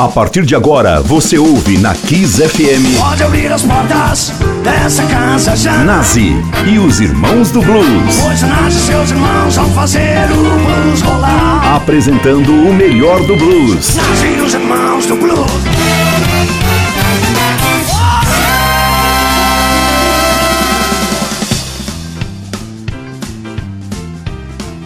[0.00, 2.98] A partir de agora, você ouve na Kiss FM.
[2.98, 4.32] Pode abrir as portas
[4.64, 5.84] dessa casa já.
[5.84, 8.18] Nazi e os Irmãos do Blues.
[8.22, 11.76] Pois Nazi e seus irmãos vão fazer o blues rolar.
[11.76, 13.94] Apresentando o melhor do blues.
[13.94, 15.69] Nazi e os Irmãos do Blues.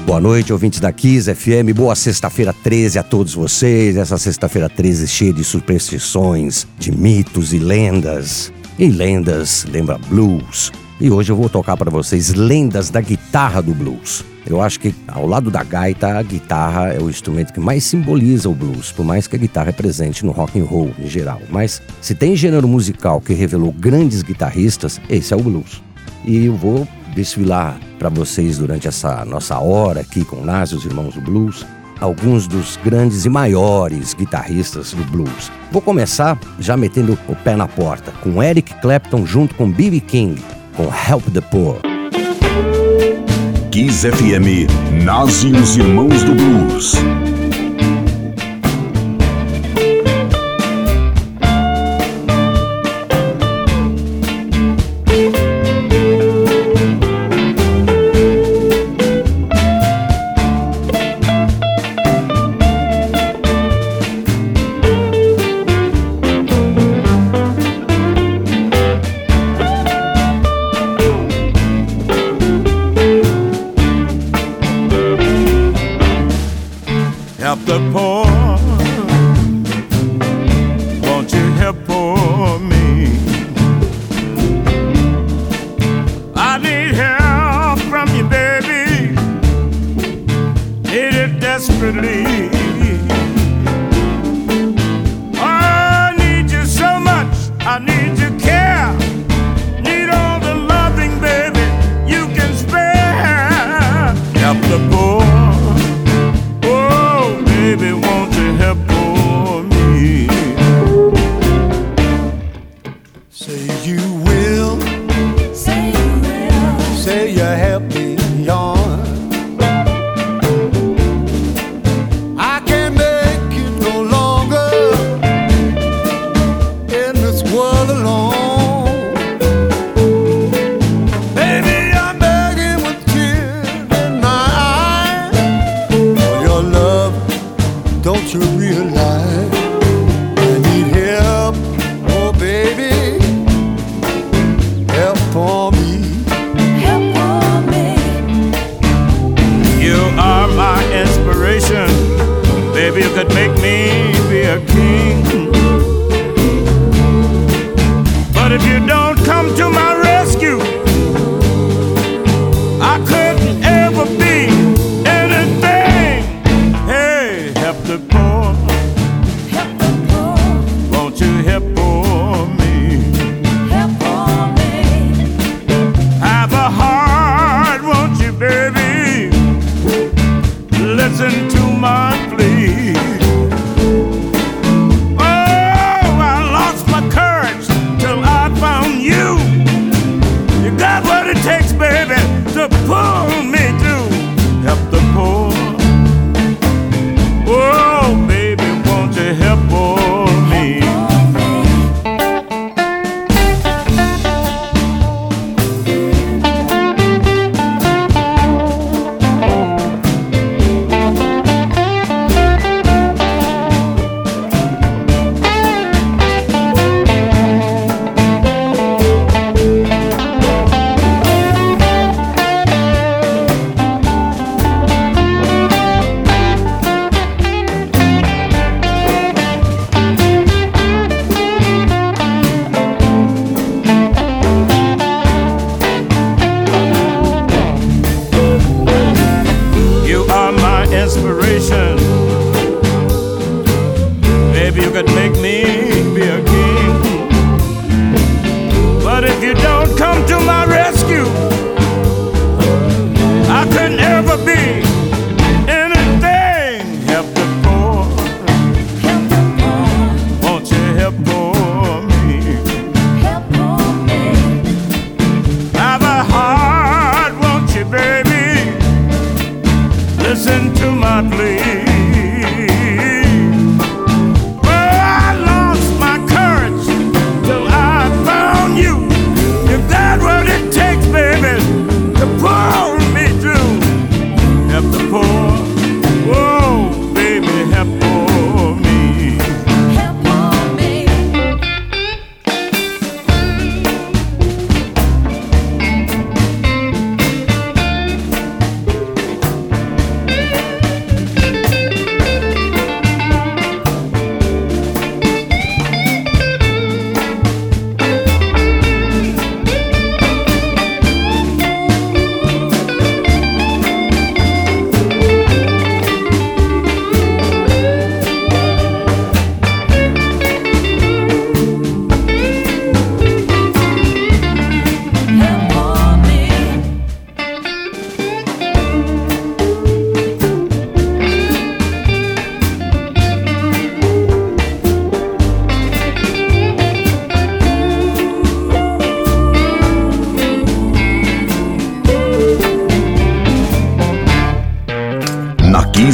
[0.06, 1.72] Boa noite, ouvintes da Kiss FM.
[1.74, 3.96] Boa sexta-feira 13 a todos vocês.
[3.96, 8.52] Essa sexta-feira 13 cheia de superstições, de mitos e lendas.
[8.78, 10.70] E lendas lembra blues.
[11.00, 14.22] E hoje eu vou tocar para vocês lendas da guitarra do blues.
[14.46, 18.50] Eu acho que ao lado da gaita, a guitarra é o instrumento que mais simboliza
[18.50, 21.40] o blues, por mais que a guitarra é presente no rock and roll em geral.
[21.48, 25.82] Mas se tem gênero musical que revelou grandes guitarristas, esse é o blues.
[26.26, 31.14] E eu vou desfilar para vocês durante essa nossa hora aqui com Nazi, os Irmãos
[31.14, 31.64] do Blues,
[32.00, 35.50] alguns dos grandes e maiores guitarristas do blues.
[35.70, 40.00] Vou começar já metendo o pé na porta, com Eric Clapton junto com B.B.
[40.00, 40.42] King,
[40.76, 41.78] com Help the Poor.
[43.70, 44.70] Kiss FM,
[45.04, 46.94] Nazi e os Irmãos do Blues.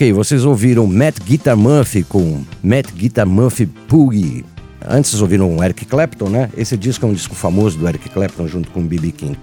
[0.00, 4.46] Ok, vocês ouviram Matt Guitar Murphy com Matt Guitar Murphy Poogie.
[4.88, 6.48] Antes vocês ouviram Eric Clapton, né?
[6.56, 9.12] Esse disco é um disco famoso do Eric Clapton junto com B.B.
[9.12, 9.36] King.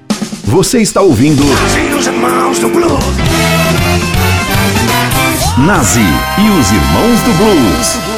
[0.45, 3.03] Você está ouvindo Nazi e os irmãos do blues.
[5.63, 8.17] Nazi e os Irmãos do Blues.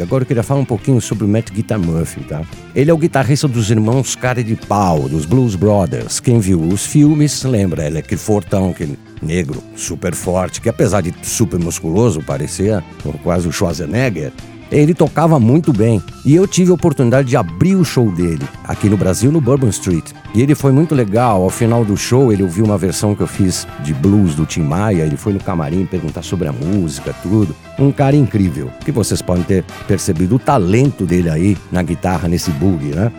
[0.00, 2.42] E agora eu queria falar um pouquinho sobre o Matt Guitar Murphy, tá?
[2.74, 6.18] Ele é o guitarrista dos irmãos Cara de Pau, dos Blues Brothers.
[6.18, 11.00] Quem viu os filmes lembra, ele é aquele fortão, aquele negro super forte, que apesar
[11.00, 12.82] de super musculoso, parecia
[13.22, 14.32] quase o Schwarzenegger.
[14.70, 18.88] Ele tocava muito bem e eu tive a oportunidade de abrir o show dele aqui
[18.88, 20.10] no Brasil, no Bourbon Street.
[20.34, 21.42] E ele foi muito legal.
[21.42, 24.62] Ao final do show, ele ouviu uma versão que eu fiz de blues do Tim
[24.62, 25.04] Maia.
[25.04, 27.54] Ele foi no camarim perguntar sobre a música, tudo.
[27.78, 32.50] Um cara incrível, que vocês podem ter percebido o talento dele aí na guitarra, nesse
[32.50, 33.12] boogie, né?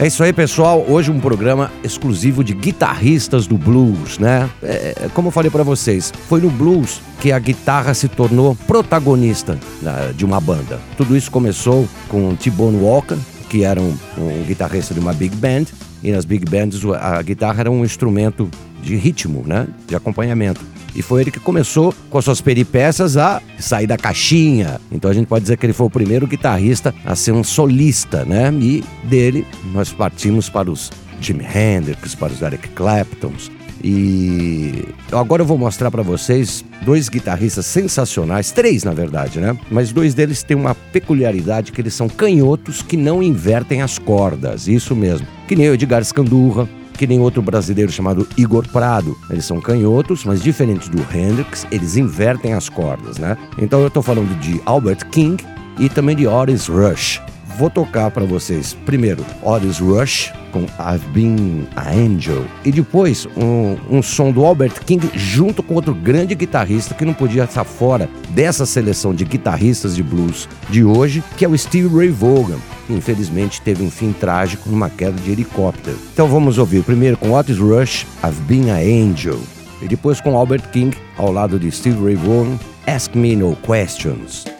[0.00, 0.82] É isso aí, pessoal.
[0.88, 4.48] Hoje um programa exclusivo de guitarristas do blues, né?
[4.62, 9.58] É, como eu falei para vocês, foi no blues que a guitarra se tornou protagonista
[9.82, 10.80] né, de uma banda.
[10.96, 13.18] Tudo isso começou com T-Bone Walker,
[13.50, 15.66] que era um, um guitarrista de uma big band,
[16.02, 18.50] e nas big bands a guitarra era um instrumento
[18.82, 19.68] de ritmo, né?
[19.86, 20.62] De acompanhamento.
[20.94, 24.80] E foi ele que começou com suas peripécias a sair da caixinha.
[24.90, 28.24] Então a gente pode dizer que ele foi o primeiro guitarrista a ser um solista,
[28.24, 28.52] né?
[28.60, 33.50] E dele nós partimos para os Jimi Hendrix, para os Eric Claptons.
[33.82, 39.56] E agora eu vou mostrar para vocês dois guitarristas sensacionais, três na verdade, né?
[39.70, 44.68] Mas dois deles têm uma peculiaridade que eles são canhotos que não invertem as cordas,
[44.68, 45.26] isso mesmo.
[45.48, 46.68] Que nem o Edgar Scandurra,
[47.00, 49.16] que nem outro brasileiro chamado Igor Prado.
[49.30, 53.38] Eles são canhotos, mas diferentes do Hendrix, eles invertem as cordas, né?
[53.56, 55.42] Então eu estou falando de Albert King
[55.78, 57.22] e também de Otis Rush.
[57.58, 63.76] Vou tocar para vocês primeiro Otis Rush com I've Been a Angel e depois um,
[63.90, 68.08] um som do Albert King junto com outro grande guitarrista que não podia estar fora
[68.30, 72.92] dessa seleção de guitarristas de blues de hoje, que é o Steve Ray Vaughan, que
[72.92, 75.98] infelizmente teve um fim trágico numa queda de helicóptero.
[76.12, 79.38] Então vamos ouvir primeiro com Otis Rush, I've Been a Angel
[79.82, 84.59] e depois com Albert King ao lado de Steve Ray Vaughan, Ask Me No Questions.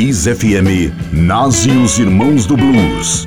[0.00, 0.90] Kiss FM,
[1.76, 3.26] os Irmãos do Blues.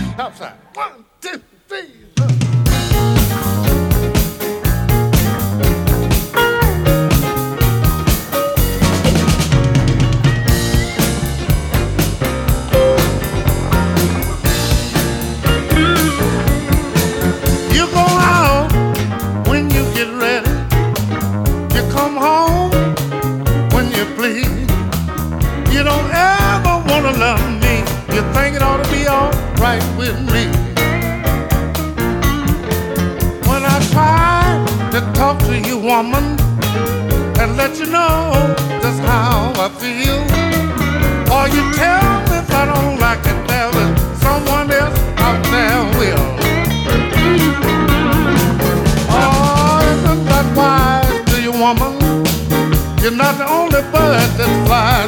[54.11, 55.00] bird that flies.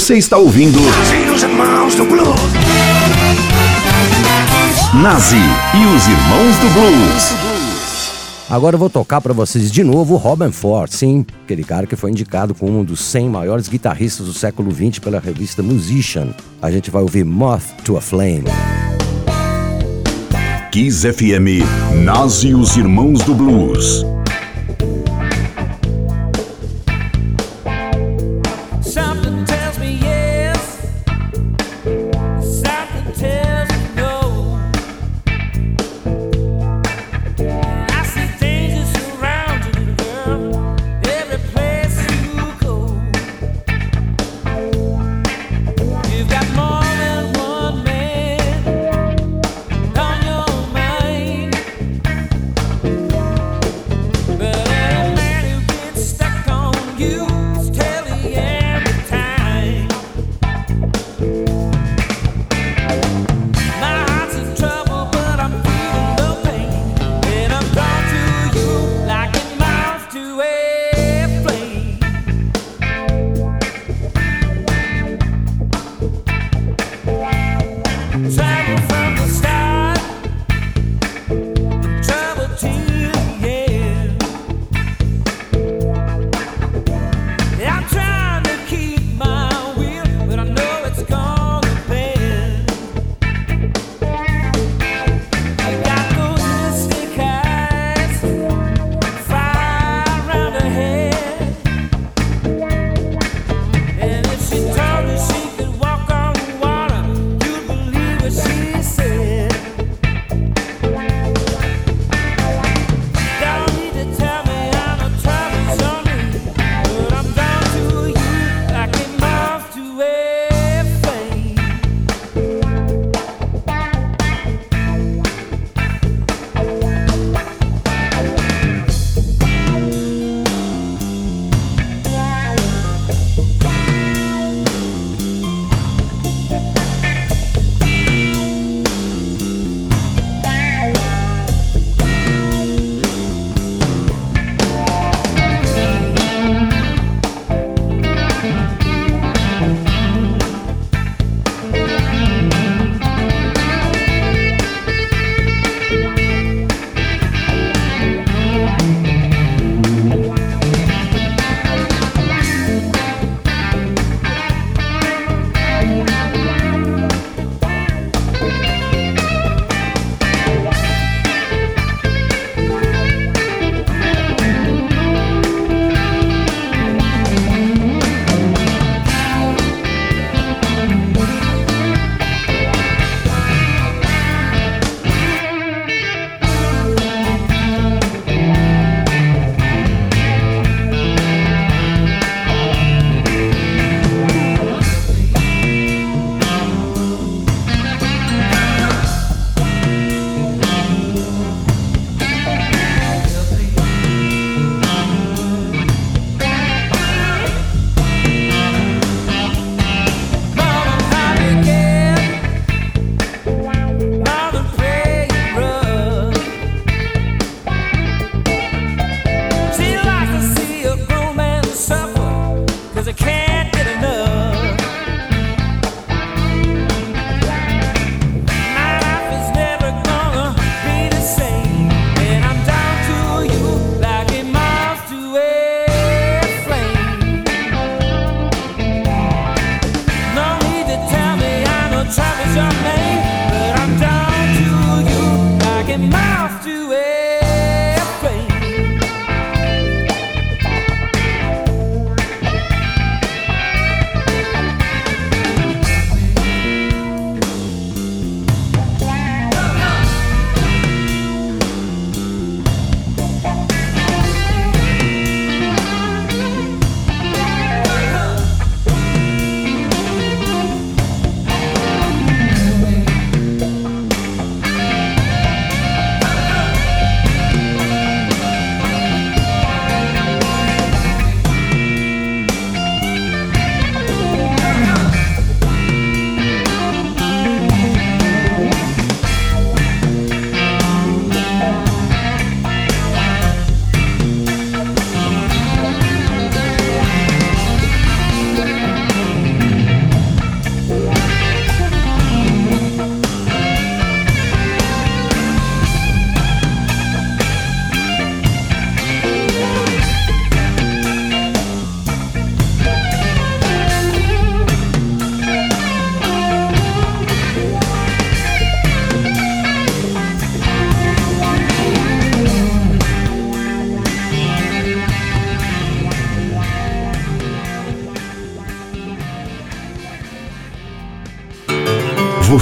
[0.00, 0.78] Você está ouvindo
[4.94, 7.34] Nazi e os Irmãos do Blues.
[8.48, 11.96] Agora eu vou tocar pra vocês de novo o Robin Ford, sim, aquele cara que
[11.96, 16.28] foi indicado como um dos 100 maiores guitarristas do século XX pela revista Musician.
[16.62, 18.44] A gente vai ouvir Moth to a Flame.
[20.72, 21.62] Kiss FM,
[22.02, 24.02] Nazi e os Irmãos do Blues.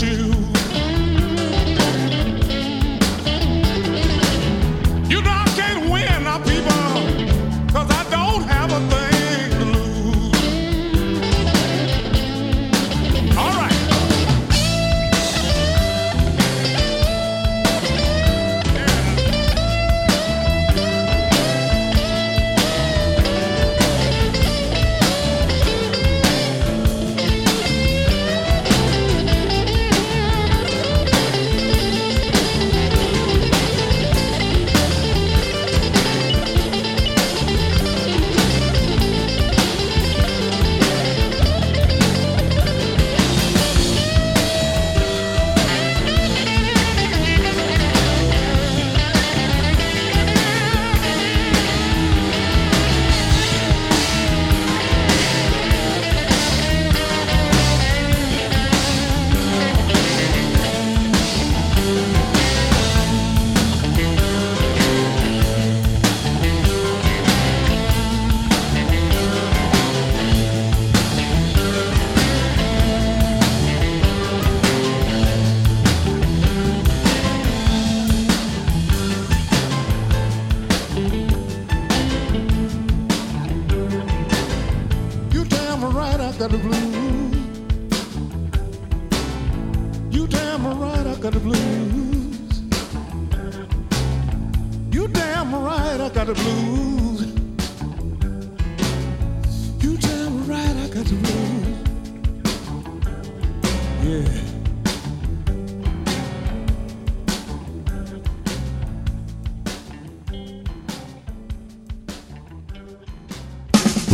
[0.00, 0.29] You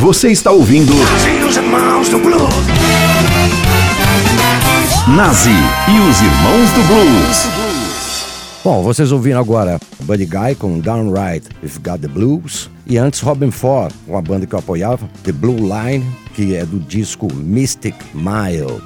[0.07, 2.55] Você está ouvindo Nazi e os Irmãos do Blues.
[5.09, 7.49] Nazi e os Irmãos do Blues.
[8.63, 12.71] Bom, vocês ouviram agora Buddy Guy com Downright If Got the Blues.
[12.87, 16.79] E antes Robin Ford, uma banda que eu apoiava, The Blue Line, que é do
[16.79, 18.81] disco Mystic Mile.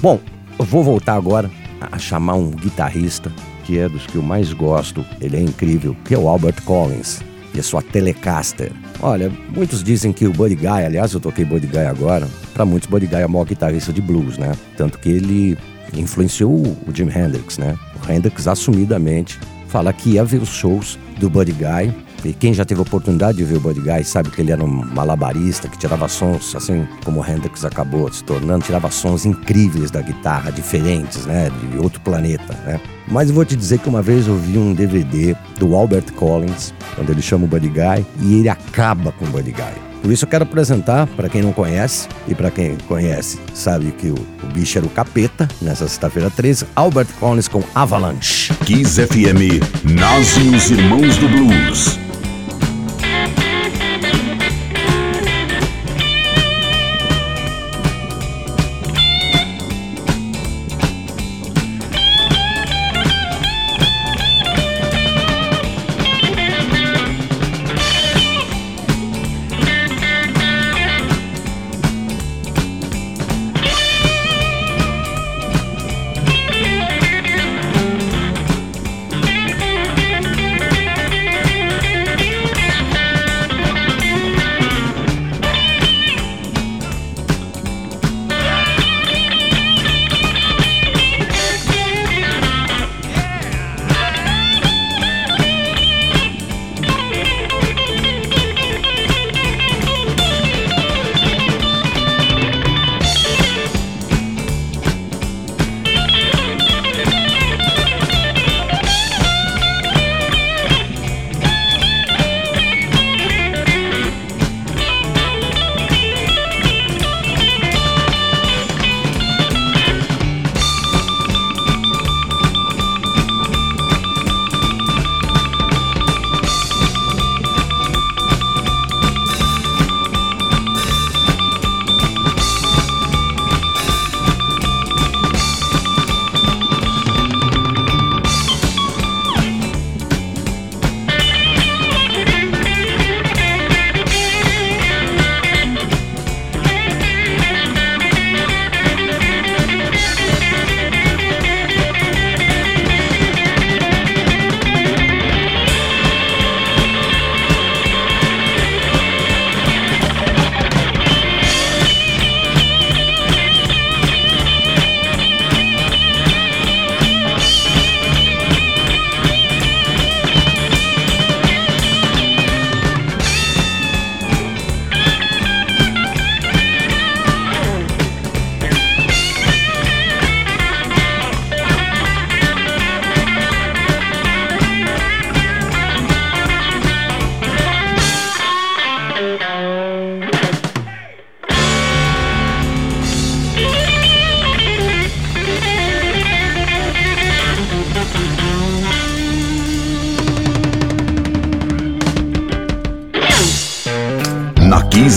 [0.00, 0.18] Bom,
[0.58, 1.50] eu vou voltar agora
[1.82, 3.30] a chamar um guitarrista
[3.64, 7.20] que é dos que eu mais gosto, ele é incrível, que é o Albert Collins
[7.54, 8.72] e a sua Telecaster.
[9.00, 12.88] Olha, muitos dizem que o Buddy Guy, aliás, eu toquei Buddy Guy agora, para muitos
[12.88, 14.52] Buddy Guy é o maior guitarrista de blues, né?
[14.76, 15.58] Tanto que ele
[15.94, 17.76] influenciou o Jimi Hendrix, né?
[18.02, 19.38] O Hendrix assumidamente
[19.72, 21.94] fala que ia ver os shows do Buddy Guy.
[22.24, 24.62] E quem já teve a oportunidade de ver o Buddy Guy sabe que ele era
[24.62, 29.90] um malabarista que tirava sons, assim como o Hendrix acabou se tornando, tirava sons incríveis
[29.90, 31.50] da guitarra, diferentes, né?
[31.50, 32.78] De outro planeta, né?
[33.08, 37.10] Mas vou te dizer que uma vez eu vi um DVD do Albert Collins, quando
[37.10, 39.91] ele chama o Buddy Guy, e ele acaba com o Buddy Guy.
[40.02, 44.08] Por isso eu quero apresentar, para quem não conhece, e para quem conhece sabe que
[44.08, 48.52] o, o bicho era o capeta, nessa sexta-feira 13, Albert Collins com Avalanche.
[48.66, 52.11] Kiss FM, Nas e os Irmãos do Blues.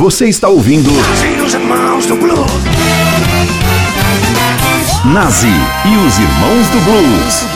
[0.00, 0.88] Você está ouvindo
[1.44, 2.50] Os irmãos do blues.
[5.12, 7.46] Nazi e os Irmãos do Blues.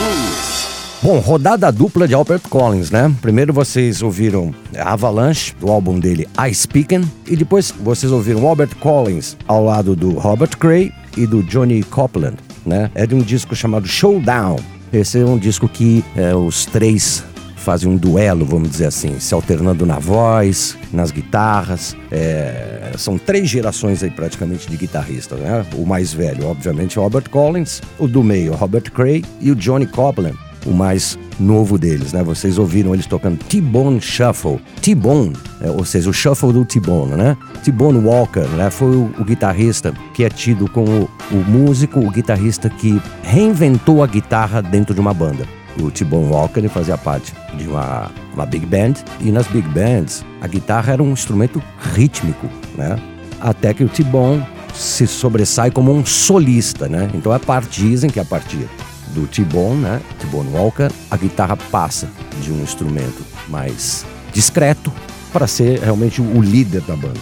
[1.01, 3.11] Bom, rodada dupla de Albert Collins, né?
[3.19, 9.35] Primeiro vocês ouviram Avalanche, do álbum dele I Speakin', e depois vocês ouviram Albert Collins
[9.47, 12.91] ao lado do Robert Cray e do Johnny Copeland, né?
[12.93, 14.57] É de um disco chamado Showdown.
[14.93, 17.23] Esse é um disco que é, os três
[17.65, 21.97] fazem um duelo, vamos dizer assim, se alternando na voz, nas guitarras.
[22.11, 25.65] É, são três gerações aí praticamente de guitarristas, né?
[25.75, 29.55] O mais velho, obviamente, é o Robert Collins, o do meio, Robert Cray e o
[29.55, 32.23] Johnny Copeland o mais novo deles, né?
[32.23, 34.59] Vocês ouviram eles tocando T-Bone Shuffle.
[34.81, 37.37] T-Bone, é, ou seja, o shuffle do T-Bone, né?
[37.63, 38.71] T-Bone Walker, né?
[38.71, 44.07] Foi o, o guitarrista que é tido como o músico, o guitarrista que reinventou a
[44.07, 45.45] guitarra dentro de uma banda.
[45.79, 50.47] O T-Bone Walker fazia parte de uma, uma big band e nas big bands a
[50.47, 51.61] guitarra era um instrumento
[51.93, 52.47] rítmico,
[52.77, 52.97] né?
[53.41, 57.09] Até que o T-Bone se sobressai como um solista, né?
[57.13, 58.67] Então a parte dizem que a partir
[59.13, 60.01] do T-Bone, né?
[60.19, 62.07] T-Bone Walker, a guitarra passa
[62.41, 64.91] de um instrumento mais discreto
[65.31, 67.19] para ser realmente o líder da banda.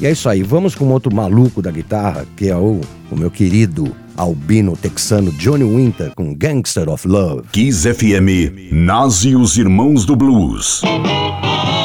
[0.00, 3.30] E é isso aí, vamos com outro maluco da guitarra, que é o, o meu
[3.30, 7.44] querido albino texano Johnny Winter com Gangster of Love.
[7.52, 10.82] Kiss FM, Nazi e os Irmãos do Blues.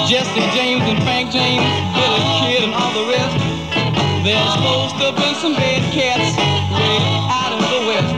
[0.07, 1.63] Jesse James and Frank James,
[1.93, 3.37] Billy Kid and all the rest.
[4.23, 6.35] There's supposed to have been some bad cats
[6.73, 6.97] way
[7.29, 8.13] out in the west.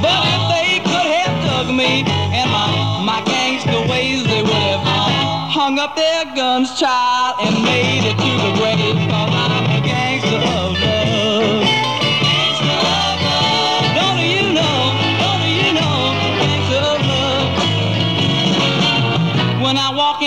[0.00, 2.02] But if they could have dug me
[2.32, 4.80] and my, my gangster ways, they would have
[5.52, 9.59] hung up their guns, child, and made it to the grave.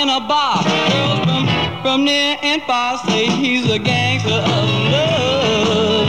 [0.03, 1.47] In a bar, girls from,
[1.81, 6.07] from near and far say he's a gangster of love.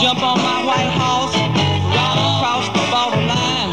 [0.00, 1.36] Jump on my white horse,
[1.92, 3.68] ride across the borderline.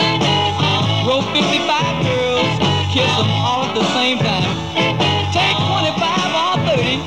[1.07, 2.51] Roll 55 girls,
[2.91, 4.51] kiss them all at the same time.
[5.31, 6.99] Take 25 or 30,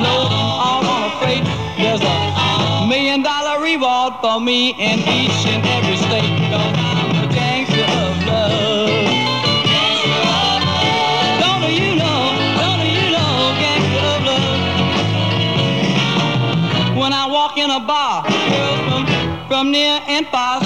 [0.00, 1.44] load them all on a freight.
[1.76, 6.95] There's a million dollar reward for me in each and every state.
[19.48, 20.65] From, near and far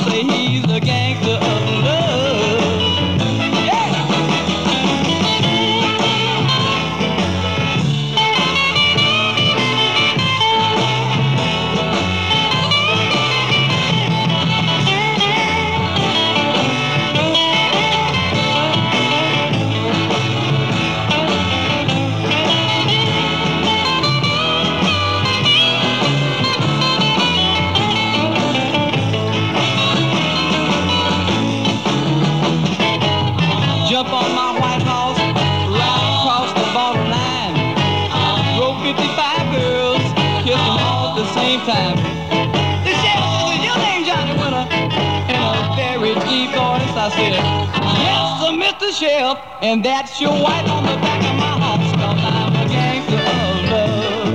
[47.12, 48.88] Said, yes, sir, Mr.
[48.98, 51.92] Sheriff, and that's your wife on the back of my cause
[52.22, 54.34] I'm a gangster of love.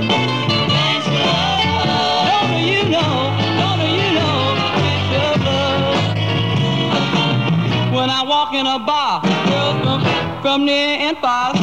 [0.68, 2.28] Gangster of love.
[2.30, 3.14] Don't you know,
[3.60, 4.36] don't you know,
[4.84, 6.16] gangster of love.
[7.94, 11.55] When I walk in a bar, girls from, from near and far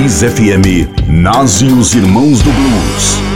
[0.00, 0.88] Kiss FM,
[1.70, 3.29] os Irmãos do Blues.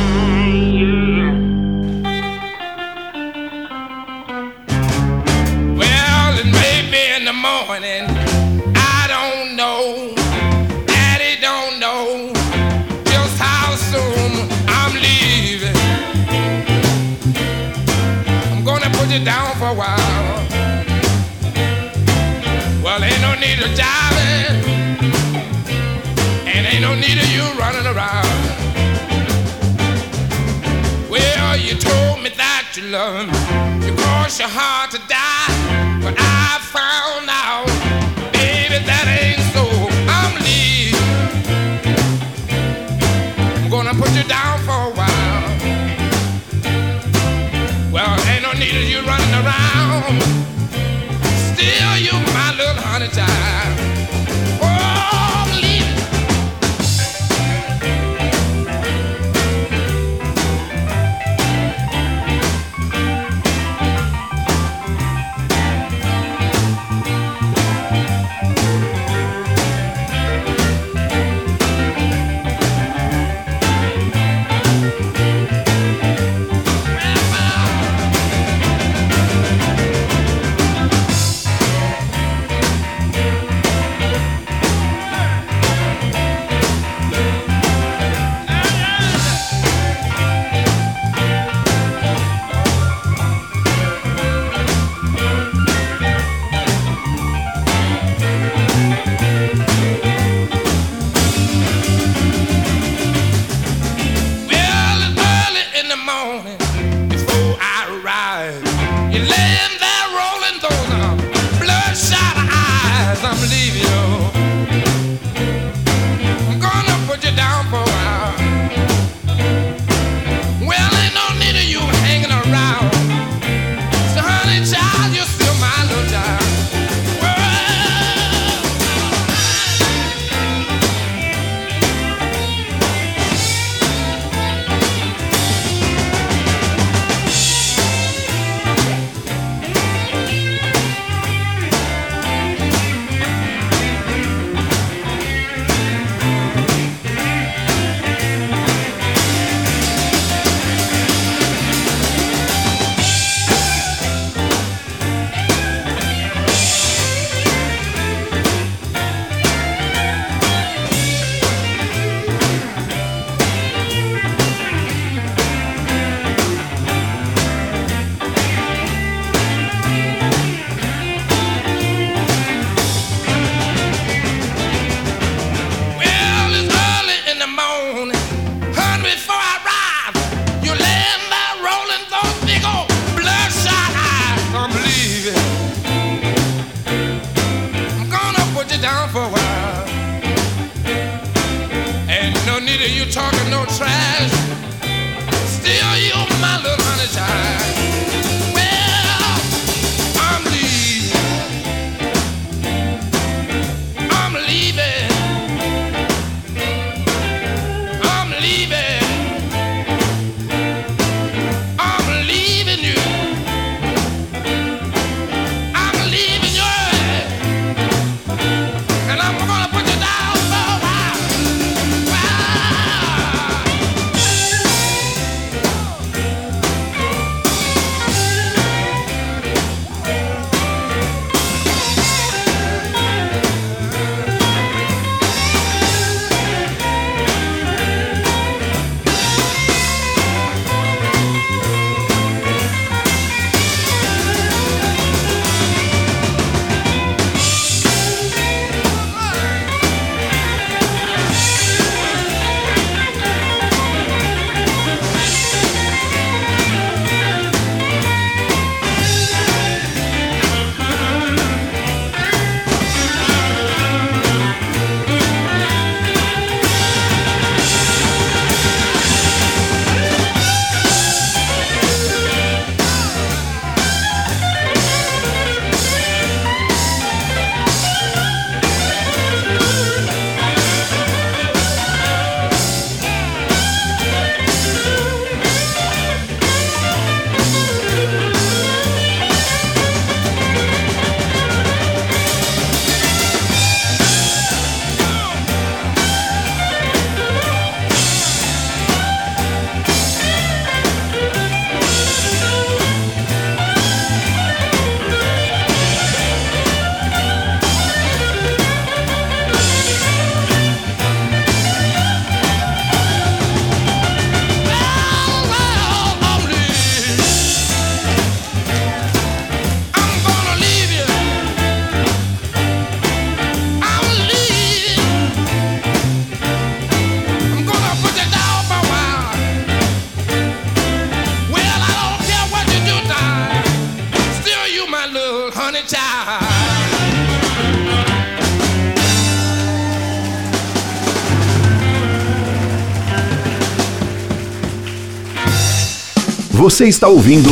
[346.75, 347.49] Você está ouvindo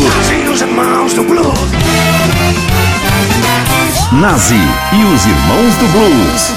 [4.21, 6.53] Nazi e os Irmãos do Blues.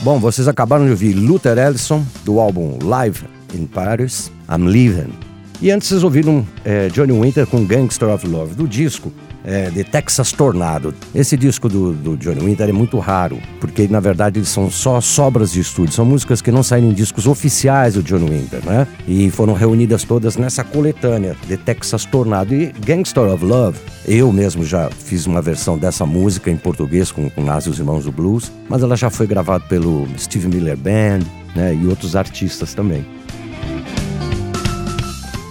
[0.00, 3.20] Bom, vocês acabaram de ouvir Luther Ellison, do álbum Live
[3.54, 5.12] in Paris, I'm Leaving.
[5.62, 9.12] E antes vocês ouviram eh, Johnny Winter com Gangster of Love, do disco
[9.44, 10.94] eh, The Texas Tornado.
[11.14, 15.00] Esse disco do, do Johnny Winter é muito raro, porque na verdade eles são só
[15.00, 18.86] sobras de estúdio, são músicas que não saíram em discos oficiais do Johnny Winter, né?
[19.06, 22.54] E foram reunidas todas nessa coletânea, The Texas Tornado.
[22.54, 27.28] E Gangster of Love, eu mesmo já fiz uma versão dessa música em português com,
[27.30, 30.76] com Nazi e os Irmãos do Blues, mas ela já foi gravada pelo Steve Miller
[30.76, 31.20] Band,
[31.54, 31.74] né?
[31.74, 33.06] E outros artistas também.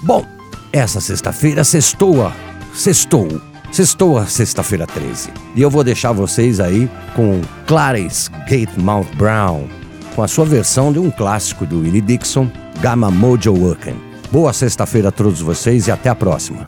[0.04, 0.26] Bom,
[0.74, 2.34] essa sexta-feira sextoa,
[2.74, 3.42] sextou,
[3.74, 5.32] sextou a sexta-feira 13.
[5.56, 9.68] E eu vou deixar vocês aí com Clarice Gatemouth Brown,
[10.16, 12.50] com a sua versão de um clássico do Willie Dixon,
[12.80, 14.00] Gamma Mojo Working.
[14.32, 16.68] Boa sexta-feira a todos vocês e até a próxima.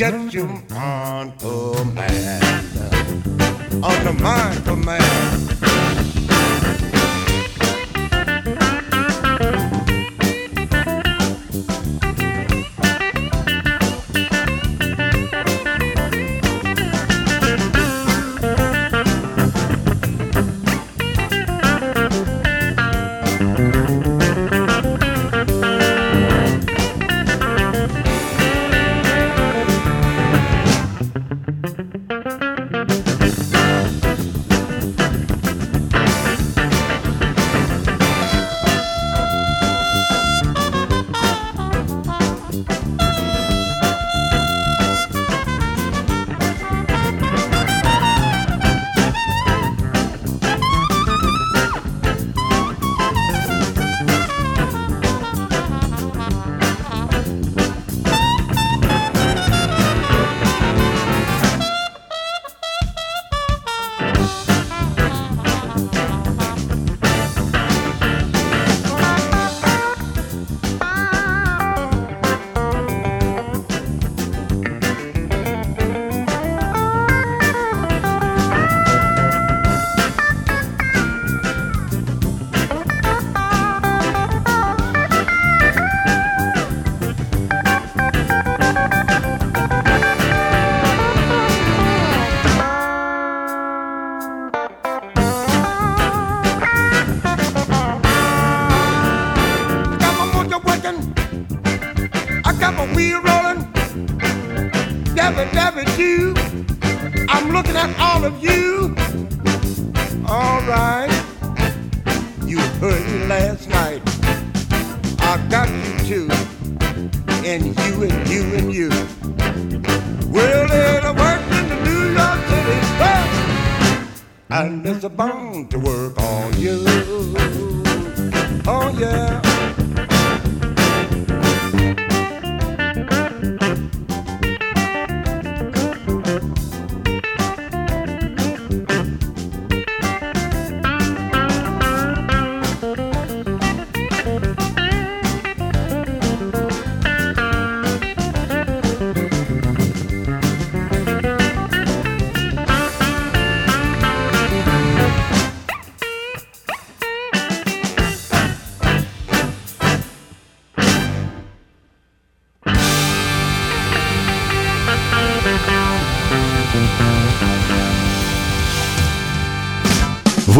[0.00, 2.42] Get you oh, on command
[3.84, 5.39] under my command.